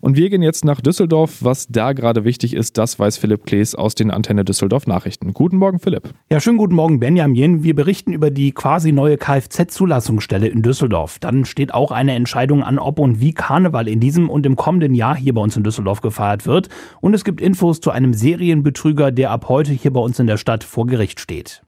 Und 0.00 0.16
wir 0.16 0.30
gehen 0.30 0.42
jetzt 0.42 0.64
nach 0.64 0.80
Düsseldorf. 0.80 1.38
Was 1.40 1.68
da 1.68 1.92
gerade 1.92 2.24
wichtig 2.24 2.54
ist, 2.54 2.78
das 2.78 2.98
weiß 2.98 3.18
Philipp 3.18 3.46
Klees 3.46 3.74
aus 3.74 3.94
den 3.94 4.10
Antenne 4.10 4.44
Düsseldorf 4.44 4.86
Nachrichten. 4.86 5.32
Guten 5.32 5.56
Morgen, 5.56 5.78
Philipp. 5.78 6.14
Ja, 6.30 6.40
schönen 6.40 6.58
guten 6.58 6.74
Morgen, 6.74 7.00
Benjamin. 7.00 7.62
Wir 7.62 7.74
berichten 7.74 8.12
über 8.12 8.30
die 8.30 8.52
quasi 8.52 8.92
neue 8.92 9.16
Kfz-Zulassungsstelle 9.16 10.48
in 10.48 10.62
Düsseldorf. 10.62 11.18
Dann 11.18 11.44
steht 11.44 11.74
auch 11.74 11.92
eine 11.92 12.14
Entscheidung 12.14 12.62
an, 12.62 12.78
ob 12.78 12.98
und 12.98 13.20
wie 13.20 13.32
Karneval 13.32 13.88
in 13.88 14.00
diesem 14.00 14.28
und 14.30 14.46
im 14.46 14.56
kommenden 14.56 14.94
Jahr 14.94 15.16
hier 15.16 15.34
bei 15.34 15.40
uns 15.40 15.56
in 15.56 15.64
Düsseldorf 15.64 16.00
gefeiert 16.00 16.46
wird. 16.46 16.68
Und 17.00 17.14
es 17.14 17.24
gibt 17.24 17.40
Infos 17.40 17.80
zu 17.80 17.90
einem 17.90 18.14
Serienbetrüger, 18.14 19.12
der 19.12 19.30
ab 19.30 19.48
heute 19.48 19.72
hier 19.72 19.92
bei 19.92 20.00
uns 20.00 20.18
in 20.18 20.26
der 20.26 20.38
Stadt 20.38 20.64
vor 20.64 20.86
Gericht 20.86 21.20
steht. 21.20 21.62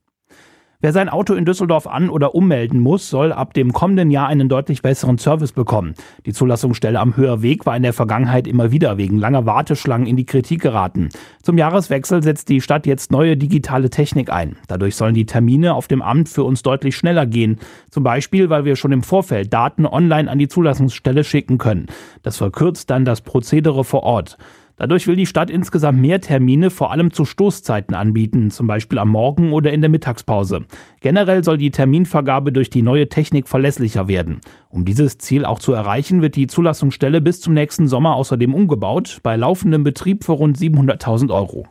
Wer 0.82 0.94
sein 0.94 1.10
Auto 1.10 1.34
in 1.34 1.44
Düsseldorf 1.44 1.87
an- 1.87 2.08
oder 2.08 2.34
ummelden 2.34 2.80
muss, 2.80 3.10
soll 3.10 3.34
ab 3.34 3.52
dem 3.52 3.75
kommenden 3.75 4.10
Jahr 4.10 4.28
einen 4.28 4.49
deutlich 4.49 4.80
besseren 4.80 5.18
Service 5.18 5.52
bekommen. 5.52 5.92
Die 6.25 6.32
Zulassungsstelle 6.32 6.99
am 6.99 7.18
Höherweg 7.18 7.66
war 7.66 7.76
in 7.76 7.82
der 7.82 7.92
Vergangenheit 7.92 8.46
immer 8.46 8.72
wieder 8.72 8.96
wegen 8.96 9.18
langer 9.18 9.44
Warteschlangen 9.44 10.06
in 10.06 10.16
die 10.16 10.25
Kritik 10.25 10.62
geraten. 10.62 11.10
Zum 11.42 11.58
Jahreswechsel 11.58 12.22
setzt 12.22 12.49
die 12.49 12.62
Stadt 12.62 12.87
jetzt 12.87 13.12
neue 13.12 13.37
digitale 13.37 13.90
Technik 13.90 14.32
ein. 14.32 14.56
Dadurch 14.68 14.96
sollen 14.96 15.12
die 15.12 15.26
Termine 15.26 15.75
auf 15.75 15.87
dem 15.87 16.00
Amt 16.00 16.30
für 16.30 16.44
uns 16.44 16.62
deutlich 16.62 16.96
schneller 16.96 17.26
gehen. 17.26 17.58
Zum 17.90 18.02
Beispiel, 18.02 18.49
weil 18.49 18.64
wir 18.64 18.76
schon 18.76 18.92
im 18.92 19.02
Vorfeld 19.02 19.52
Daten 19.52 19.84
online 19.84 20.30
an 20.30 20.38
die 20.38 20.49
Zulassungsstelle 20.49 21.25
schicken 21.25 21.58
können. 21.58 21.88
Das 22.22 22.38
verkürzt 22.38 22.88
dann 22.88 23.04
das 23.04 23.20
Prozedere 23.20 23.84
vor 23.84 24.02
Ort. 24.02 24.38
Dadurch 24.80 25.06
will 25.06 25.16
die 25.16 25.26
Stadt 25.26 25.50
insgesamt 25.50 26.00
mehr 26.00 26.22
Termine 26.22 26.70
vor 26.70 26.90
allem 26.90 27.12
zu 27.12 27.26
Stoßzeiten 27.26 27.94
anbieten, 27.94 28.50
zum 28.50 28.66
Beispiel 28.66 28.99
am 28.99 29.10
Morgen 29.10 29.52
oder 29.52 29.75
in 29.75 29.82
der 29.82 29.90
Mittagspause. 29.90 30.64
Generell 31.02 31.44
soll 31.44 31.58
die 31.58 31.70
Terminvergabe 31.70 32.50
durch 32.50 32.70
die 32.70 32.80
neue 32.80 33.10
Technik 33.10 33.46
verlässlicher 33.46 34.08
werden. 34.08 34.40
Um 34.70 34.87
dieses 34.87 35.18
Ziel 35.18 35.44
auch 35.44 35.58
zu 35.58 35.75
erreichen, 35.75 36.22
wird 36.22 36.34
die 36.34 36.46
Zulassungsstelle 36.46 37.20
bis 37.20 37.42
zum 37.42 37.52
nächsten 37.52 37.88
Sommer 37.88 38.14
außerdem 38.14 38.54
umgebaut, 38.54 39.18
bei 39.22 39.37
laufendem 39.37 39.84
Betrieb 39.84 40.25
für 40.25 40.32
rund 40.32 40.56
700.000 40.56 41.30
Euro. 41.30 41.66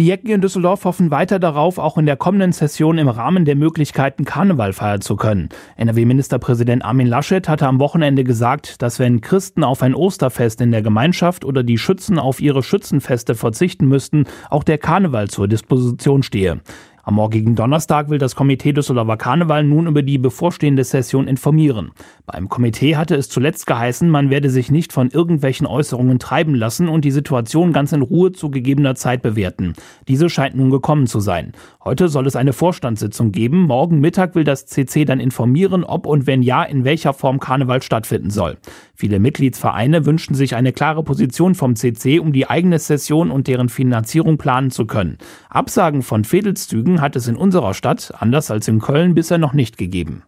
Die 0.00 0.06
Jecken 0.06 0.30
in 0.30 0.40
Düsseldorf 0.40 0.86
hoffen 0.86 1.10
weiter 1.10 1.38
darauf, 1.38 1.76
auch 1.76 1.98
in 1.98 2.06
der 2.06 2.16
kommenden 2.16 2.52
Session 2.52 2.96
im 2.96 3.08
Rahmen 3.08 3.44
der 3.44 3.54
Möglichkeiten 3.54 4.24
Karneval 4.24 4.72
feiern 4.72 5.02
zu 5.02 5.14
können. 5.14 5.50
NRW-Ministerpräsident 5.76 6.82
Armin 6.82 7.06
Laschet 7.06 7.46
hatte 7.50 7.66
am 7.66 7.80
Wochenende 7.80 8.24
gesagt, 8.24 8.80
dass 8.80 8.98
wenn 8.98 9.20
Christen 9.20 9.62
auf 9.62 9.82
ein 9.82 9.94
Osterfest 9.94 10.62
in 10.62 10.70
der 10.70 10.80
Gemeinschaft 10.80 11.44
oder 11.44 11.62
die 11.62 11.76
Schützen 11.76 12.18
auf 12.18 12.40
ihre 12.40 12.62
Schützenfeste 12.62 13.34
verzichten 13.34 13.88
müssten, 13.88 14.24
auch 14.48 14.64
der 14.64 14.78
Karneval 14.78 15.28
zur 15.28 15.48
Disposition 15.48 16.22
stehe. 16.22 16.62
Am 17.02 17.14
morgigen 17.14 17.54
Donnerstag 17.54 18.08
will 18.08 18.18
das 18.18 18.36
Komitee 18.36 18.72
Düsseldorfer 18.72 19.16
Karneval 19.16 19.64
nun 19.64 19.86
über 19.86 20.02
die 20.02 20.16
bevorstehende 20.16 20.84
Session 20.84 21.28
informieren. 21.28 21.92
Beim 22.32 22.48
Komitee 22.48 22.94
hatte 22.94 23.16
es 23.16 23.28
zuletzt 23.28 23.66
geheißen, 23.66 24.08
man 24.08 24.30
werde 24.30 24.50
sich 24.50 24.70
nicht 24.70 24.92
von 24.92 25.10
irgendwelchen 25.10 25.66
Äußerungen 25.66 26.20
treiben 26.20 26.54
lassen 26.54 26.88
und 26.88 27.04
die 27.04 27.10
Situation 27.10 27.72
ganz 27.72 27.90
in 27.90 28.02
Ruhe 28.02 28.30
zu 28.30 28.50
gegebener 28.50 28.94
Zeit 28.94 29.20
bewerten. 29.20 29.72
Diese 30.06 30.30
scheint 30.30 30.54
nun 30.54 30.70
gekommen 30.70 31.08
zu 31.08 31.18
sein. 31.18 31.54
Heute 31.84 32.08
soll 32.08 32.28
es 32.28 32.36
eine 32.36 32.52
Vorstandssitzung 32.52 33.32
geben. 33.32 33.62
Morgen 33.62 33.98
Mittag 33.98 34.36
will 34.36 34.44
das 34.44 34.66
CC 34.66 35.04
dann 35.04 35.18
informieren, 35.18 35.82
ob 35.82 36.06
und 36.06 36.28
wenn 36.28 36.42
ja, 36.42 36.62
in 36.62 36.84
welcher 36.84 37.14
Form 37.14 37.40
Karneval 37.40 37.82
stattfinden 37.82 38.30
soll. 38.30 38.58
Viele 38.94 39.18
Mitgliedsvereine 39.18 40.06
wünschen 40.06 40.36
sich 40.36 40.54
eine 40.54 40.72
klare 40.72 41.02
Position 41.02 41.56
vom 41.56 41.74
CC, 41.74 42.20
um 42.20 42.32
die 42.32 42.48
eigene 42.48 42.78
Session 42.78 43.32
und 43.32 43.48
deren 43.48 43.68
Finanzierung 43.68 44.38
planen 44.38 44.70
zu 44.70 44.86
können. 44.86 45.18
Absagen 45.48 46.02
von 46.02 46.22
Fädelszügen 46.22 47.00
hat 47.00 47.16
es 47.16 47.26
in 47.26 47.34
unserer 47.34 47.74
Stadt, 47.74 48.12
anders 48.16 48.52
als 48.52 48.68
in 48.68 48.78
Köln, 48.78 49.14
bisher 49.14 49.38
noch 49.38 49.52
nicht 49.52 49.76
gegeben. 49.76 50.22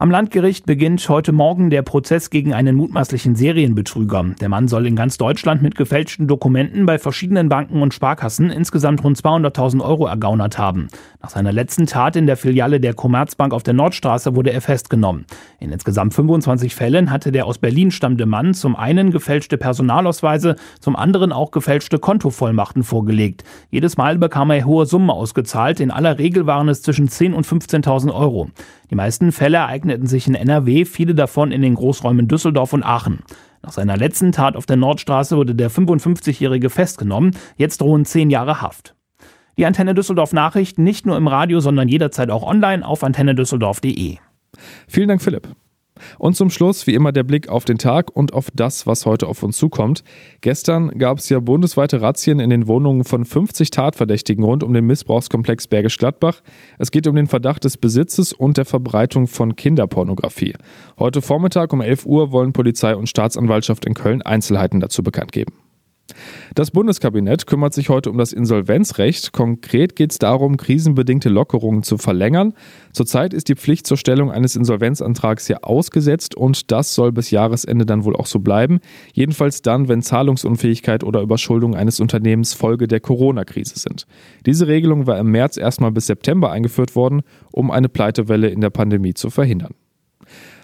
Am 0.00 0.12
Landgericht 0.12 0.64
beginnt 0.64 1.08
heute 1.08 1.32
Morgen 1.32 1.70
der 1.70 1.82
Prozess 1.82 2.30
gegen 2.30 2.54
einen 2.54 2.76
mutmaßlichen 2.76 3.34
Serienbetrüger. 3.34 4.26
Der 4.40 4.48
Mann 4.48 4.68
soll 4.68 4.86
in 4.86 4.94
ganz 4.94 5.18
Deutschland 5.18 5.60
mit 5.60 5.74
gefälschten 5.74 6.28
Dokumenten 6.28 6.86
bei 6.86 7.00
verschiedenen 7.00 7.48
Banken 7.48 7.82
und 7.82 7.92
Sparkassen 7.92 8.48
insgesamt 8.48 9.02
rund 9.02 9.18
200.000 9.20 9.82
Euro 9.82 10.06
ergaunert 10.06 10.56
haben. 10.56 10.86
Nach 11.20 11.30
seiner 11.30 11.50
letzten 11.50 11.86
Tat 11.86 12.14
in 12.14 12.28
der 12.28 12.36
Filiale 12.36 12.78
der 12.78 12.94
Commerzbank 12.94 13.52
auf 13.52 13.64
der 13.64 13.74
Nordstraße 13.74 14.36
wurde 14.36 14.52
er 14.52 14.60
festgenommen. 14.60 15.26
In 15.58 15.72
insgesamt 15.72 16.14
25 16.14 16.76
Fällen 16.76 17.10
hatte 17.10 17.32
der 17.32 17.46
aus 17.46 17.58
Berlin 17.58 17.90
stammende 17.90 18.26
Mann 18.26 18.54
zum 18.54 18.76
einen 18.76 19.10
gefälschte 19.10 19.58
Personalausweise, 19.58 20.54
zum 20.78 20.94
anderen 20.94 21.32
auch 21.32 21.50
gefälschte 21.50 21.98
Kontovollmachten 21.98 22.84
vorgelegt. 22.84 23.42
Jedes 23.68 23.96
Mal 23.96 24.16
bekam 24.16 24.52
er 24.52 24.64
hohe 24.64 24.86
Summen 24.86 25.10
ausgezahlt. 25.10 25.80
In 25.80 25.90
aller 25.90 26.20
Regel 26.20 26.46
waren 26.46 26.68
es 26.68 26.82
zwischen 26.82 27.08
10.000 27.08 27.32
und 27.32 27.46
15.000 27.48 28.14
Euro. 28.14 28.50
Die 28.90 28.94
meisten 28.94 29.32
Fälle 29.32 29.58
ereigneten 29.58 29.87
sich 30.06 30.26
in 30.26 30.34
NRW, 30.34 30.84
viele 30.84 31.14
davon 31.14 31.52
in 31.52 31.62
den 31.62 31.74
Großräumen 31.74 32.28
Düsseldorf 32.28 32.72
und 32.72 32.82
Aachen. 32.82 33.20
Nach 33.62 33.72
seiner 33.72 33.96
letzten 33.96 34.32
Tat 34.32 34.56
auf 34.56 34.66
der 34.66 34.76
Nordstraße 34.76 35.36
wurde 35.36 35.54
der 35.54 35.70
55-Jährige 35.70 36.70
festgenommen. 36.70 37.36
Jetzt 37.56 37.80
drohen 37.80 38.04
zehn 38.04 38.30
Jahre 38.30 38.62
Haft. 38.62 38.94
Die 39.56 39.66
Antenne 39.66 39.94
Düsseldorf 39.94 40.32
Nachrichten 40.32 40.84
nicht 40.84 41.04
nur 41.04 41.16
im 41.16 41.26
Radio, 41.26 41.58
sondern 41.60 41.88
jederzeit 41.88 42.30
auch 42.30 42.44
online 42.44 42.86
auf 42.86 43.02
antennedüsseldorf.de. 43.02 44.18
Vielen 44.86 45.08
Dank, 45.08 45.20
Philipp. 45.20 45.48
Und 46.18 46.36
zum 46.36 46.50
Schluss 46.50 46.86
wie 46.86 46.94
immer 46.94 47.12
der 47.12 47.24
Blick 47.24 47.48
auf 47.48 47.64
den 47.64 47.78
Tag 47.78 48.14
und 48.14 48.32
auf 48.32 48.50
das, 48.54 48.86
was 48.86 49.06
heute 49.06 49.26
auf 49.26 49.42
uns 49.42 49.56
zukommt. 49.56 50.04
Gestern 50.40 50.90
gab 50.98 51.18
es 51.18 51.28
ja 51.28 51.40
bundesweite 51.40 52.00
Razzien 52.00 52.40
in 52.40 52.50
den 52.50 52.66
Wohnungen 52.66 53.04
von 53.04 53.24
50 53.24 53.70
Tatverdächtigen 53.70 54.44
rund 54.44 54.62
um 54.62 54.72
den 54.72 54.86
Missbrauchskomplex 54.86 55.68
Bergisch 55.68 55.98
Gladbach. 55.98 56.42
Es 56.78 56.90
geht 56.90 57.06
um 57.06 57.16
den 57.16 57.26
Verdacht 57.26 57.64
des 57.64 57.76
Besitzes 57.76 58.32
und 58.32 58.56
der 58.56 58.64
Verbreitung 58.64 59.26
von 59.26 59.56
Kinderpornografie. 59.56 60.54
Heute 60.98 61.22
Vormittag 61.22 61.72
um 61.72 61.80
11 61.80 62.06
Uhr 62.06 62.32
wollen 62.32 62.52
Polizei 62.52 62.96
und 62.96 63.08
Staatsanwaltschaft 63.08 63.84
in 63.84 63.94
Köln 63.94 64.22
Einzelheiten 64.22 64.80
dazu 64.80 65.02
bekannt 65.02 65.32
geben. 65.32 65.67
Das 66.54 66.70
Bundeskabinett 66.70 67.46
kümmert 67.46 67.74
sich 67.74 67.88
heute 67.88 68.10
um 68.10 68.18
das 68.18 68.32
Insolvenzrecht. 68.32 69.32
Konkret 69.32 69.94
geht 69.96 70.12
es 70.12 70.18
darum, 70.18 70.56
krisenbedingte 70.56 71.28
Lockerungen 71.28 71.82
zu 71.82 71.98
verlängern. 71.98 72.54
Zurzeit 72.92 73.34
ist 73.34 73.48
die 73.48 73.54
Pflicht 73.54 73.86
zur 73.86 73.96
Stellung 73.96 74.30
eines 74.30 74.56
Insolvenzantrags 74.56 75.48
ja 75.48 75.58
ausgesetzt 75.62 76.34
und 76.34 76.70
das 76.72 76.94
soll 76.94 77.12
bis 77.12 77.30
Jahresende 77.30 77.86
dann 77.86 78.04
wohl 78.04 78.16
auch 78.16 78.26
so 78.26 78.40
bleiben. 78.40 78.80
Jedenfalls 79.12 79.62
dann, 79.62 79.88
wenn 79.88 80.02
Zahlungsunfähigkeit 80.02 81.04
oder 81.04 81.20
Überschuldung 81.20 81.76
eines 81.76 82.00
Unternehmens 82.00 82.54
Folge 82.54 82.88
der 82.88 83.00
Corona-Krise 83.00 83.78
sind. 83.78 84.06
Diese 84.46 84.66
Regelung 84.66 85.06
war 85.06 85.18
im 85.18 85.30
März 85.30 85.56
erstmal 85.56 85.92
bis 85.92 86.06
September 86.06 86.50
eingeführt 86.50 86.96
worden, 86.96 87.22
um 87.52 87.70
eine 87.70 87.88
Pleitewelle 87.88 88.48
in 88.48 88.60
der 88.60 88.70
Pandemie 88.70 89.14
zu 89.14 89.30
verhindern. 89.30 89.74